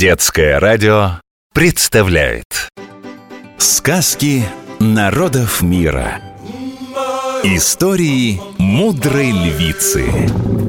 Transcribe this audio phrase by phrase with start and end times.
[0.00, 1.20] Детское радио
[1.52, 2.70] представляет
[3.58, 4.42] Сказки
[4.78, 6.22] народов мира.
[7.44, 10.06] Истории мудрой львицы.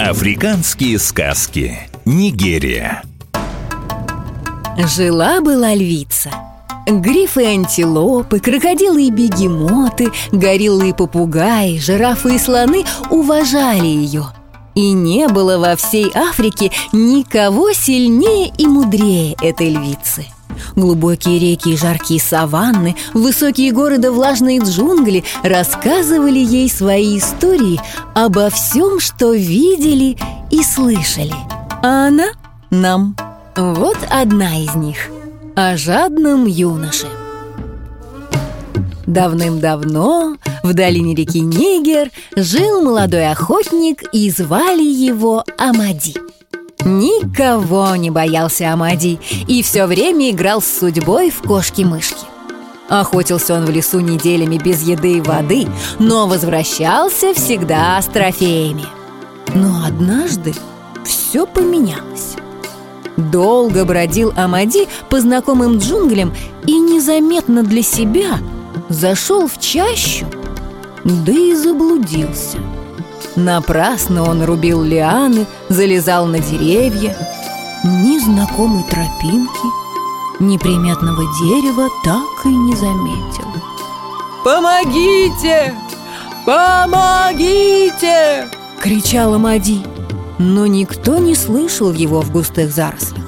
[0.02, 1.80] Африканские сказки.
[2.04, 3.04] Нигерия.
[4.78, 6.32] Жила-была львица.
[6.86, 14.26] Грифы и антилопы, крокодилы и бегемоты, гориллы и попугаи, жирафы и слоны уважали ее–
[14.76, 20.26] и не было во всей Африке никого сильнее и мудрее этой львицы.
[20.76, 27.80] Глубокие реки и жаркие саванны, высокие горы да влажные джунгли рассказывали ей свои истории
[28.14, 30.18] обо всем, что видели
[30.50, 31.34] и слышали.
[31.84, 32.28] А она
[32.70, 33.16] нам.
[33.56, 35.10] Вот одна из них
[35.56, 37.08] о жадном юноше.
[39.08, 46.16] Давным-давно в долине реки Нигер жил молодой охотник и звали его Амади.
[46.84, 52.26] Никого не боялся Амади и все время играл с судьбой в кошки-мышки.
[52.90, 55.68] Охотился он в лесу неделями без еды и воды,
[56.00, 58.86] но возвращался всегда с трофеями.
[59.54, 60.54] Но однажды
[61.06, 62.36] все поменялось.
[63.16, 66.34] Долго бродил Амади по знакомым джунглям
[66.66, 68.40] и незаметно для себя
[68.92, 70.26] зашел в чащу–
[71.04, 72.60] да и заблудился.
[73.36, 77.16] Напрасно он рубил лианы, залезал на деревья.
[77.84, 79.68] Ни знакомой тропинки,
[80.40, 83.48] ни приметного дерева так и не заметил.
[84.44, 85.74] «Помогите!
[86.46, 88.50] Помогите!»—
[88.82, 89.82] кричала Мади.
[90.38, 93.24] Но никто не слышал его в густых зарослях.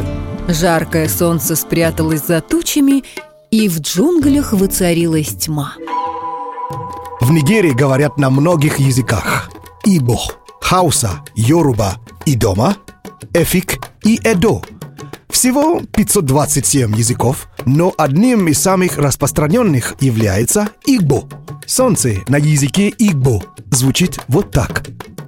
[0.48, 3.04] Жаркое солнце спряталось за тучами,
[3.54, 5.76] и в джунглях воцарилась тьма.
[7.22, 9.52] В Нигерии говорят на многих языках.
[9.86, 10.18] Ибо,
[10.60, 12.78] Хауса, Йоруба и Дома,
[13.36, 14.64] Эфик и Эдо.
[15.30, 21.30] Всего 527 языков, но одним из самых распространенных является Игбо.
[21.68, 24.88] Солнце на языке Игбо звучит вот так.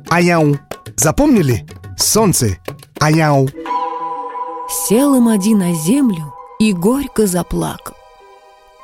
[0.09, 0.57] Аяу.
[0.95, 1.67] Запомнили?
[1.95, 2.57] Солнце.
[2.99, 3.49] Аяу.
[4.87, 7.95] Сел им один на землю и горько заплакал.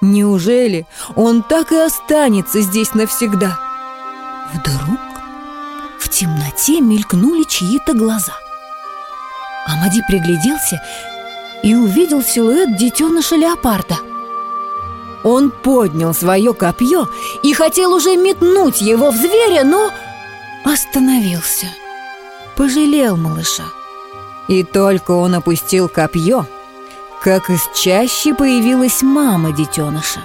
[0.01, 3.59] Неужели он так и останется здесь навсегда?
[4.51, 5.00] Вдруг
[6.00, 8.34] в темноте мелькнули чьи-то глаза.
[9.67, 10.81] Амади пригляделся
[11.61, 13.97] и увидел силуэт детеныша леопарда.
[15.23, 17.07] Он поднял свое копье
[17.44, 19.91] и хотел уже метнуть его в зверя, но
[20.66, 21.67] остановился.
[22.57, 23.66] Пожалел малыша.
[24.47, 26.47] И только он опустил копье–
[27.22, 30.22] как из чащи появилась мама детеныша.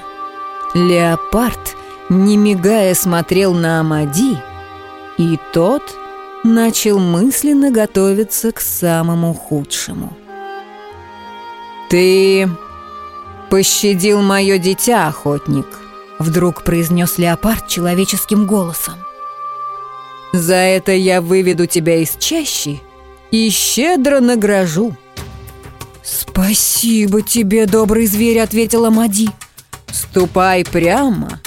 [0.74, 1.76] Леопард,
[2.08, 4.38] не мигая, смотрел на Амади,
[5.18, 5.82] и тот
[6.42, 10.16] начал мысленно готовиться к самому худшему.
[11.90, 12.48] «Ты
[13.50, 15.66] пощадил мое дитя, охотник»,—
[16.18, 18.94] вдруг произнес леопард человеческим голосом.
[20.32, 22.82] «За это я выведу тебя из чащи
[23.30, 24.96] и щедро награжу».
[26.06, 29.28] «Спасибо тебе, добрый зверь»,— ответила Мади.
[29.90, 31.40] «Ступай прямо,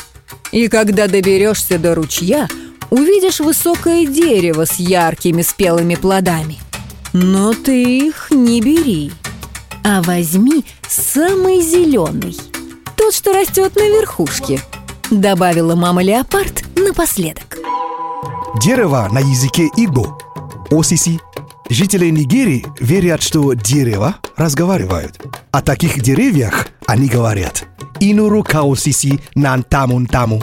[0.52, 2.48] и когда доберешься до ручья,
[2.90, 6.58] увидишь высокое дерево с яркими спелыми плодами.
[7.14, 9.14] Но ты их не бери,
[9.86, 12.36] а возьми самый зеленый,
[12.98, 14.60] тот, что растет на верхушке»,—
[15.10, 17.58] добавила мама леопард напоследок.
[18.62, 20.18] Дерево на языке Игбо–
[20.70, 21.20] осиси
[21.70, 25.22] Жители Нигерии верят, что дерева разговаривают.
[25.52, 27.66] О таких деревьях они говорят
[28.00, 30.42] «Инуру каосиси нан тамун таму».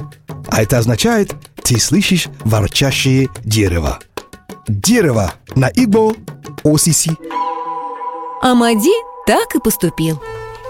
[0.49, 3.99] А это означает «ты слышишь ворчащее дерево».
[4.69, 6.15] Дерево на Игбо–
[6.65, 7.17] осиси.
[8.43, 8.93] Амади
[9.27, 10.23] так и поступил.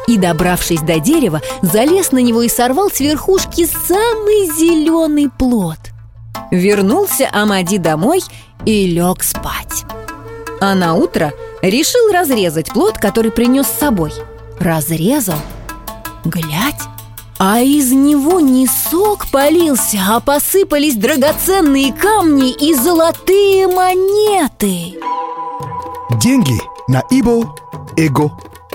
[0.07, 5.79] И, добравшись до дерева, залез на него и сорвал с верхушки самый зеленый плод.
[6.51, 8.23] Вернулся Амади домой
[8.65, 9.85] и лег спать.
[10.61, 14.13] А на утро решил разрезать плод, который принес с собой.
[14.59, 15.39] Разрезал.
[16.25, 16.81] Глядь,
[17.39, 24.99] а из него не сок полился, а посыпались драгоценные камни и золотые монеты.
[26.19, 26.59] Деньги
[26.89, 27.55] на Ибо–
[27.97, 28.33] эго.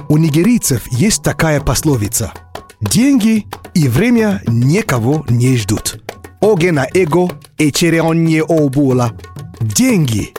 [0.07, 2.31] У нигерийцев есть такая пословица.
[2.79, 6.01] Деньги и время никого не ждут.
[6.39, 9.11] Оге на эго и череонне обула.
[9.59, 10.33] Деньги,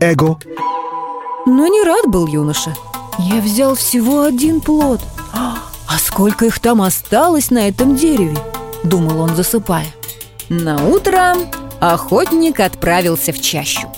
[0.00, 0.38] эго–
[1.56, 2.74] но не рад был юноша.
[3.18, 5.00] Я взял всего один плод.
[5.32, 8.38] А сколько их там осталось на этом дереве?
[8.84, 9.86] Думал он, засыпая.
[10.48, 11.36] На утро
[11.80, 13.88] охотник отправился в чащу.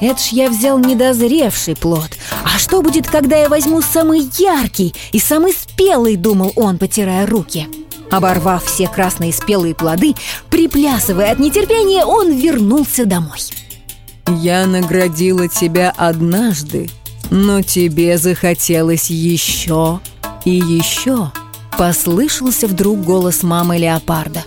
[0.00, 2.10] Это ж я взял недозревший плод
[2.44, 7.66] А что будет, когда я возьму самый яркий и самый спелый, думал он, потирая руки
[8.10, 10.14] Оборвав все красные спелые плоды,
[10.50, 13.40] приплясывая от нетерпения, он вернулся домой
[14.28, 16.88] Я наградила тебя однажды,
[17.30, 20.00] но тебе захотелось еще
[20.44, 21.32] и еще
[21.76, 24.44] Послышался вдруг голос мамы леопарда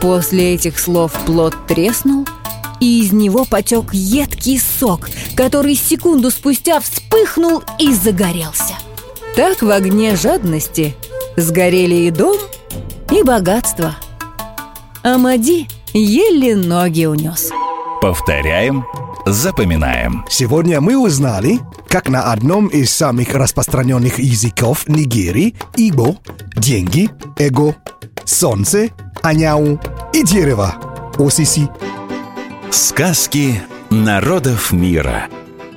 [0.00, 2.26] После этих слов плод треснул–
[2.82, 8.74] и из него потек едкий сок, который секунду спустя вспыхнул и загорелся.
[9.36, 10.96] Так в огне жадности
[11.36, 12.36] сгорели и дом,
[13.12, 13.94] и богатство.
[15.04, 17.52] Амади еле ноги унес.
[18.00, 18.84] Повторяем,
[19.26, 20.24] запоминаем.
[20.28, 21.60] Сегодня мы узнали,
[21.92, 26.16] как на одном из самых распространенных языков Нигерии Игбо
[26.56, 27.76] деньги, эго,
[28.24, 28.88] солнце,
[29.22, 29.78] аняу
[30.14, 30.74] и дерево,
[31.18, 31.68] осиси–
[32.70, 33.60] Сказки
[33.90, 35.28] народов мира.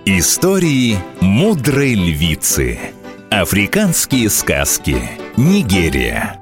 [0.06, 2.80] Истории мудрой львицы.
[3.30, 4.96] Африканские сказки.
[5.36, 6.40] Нигерия.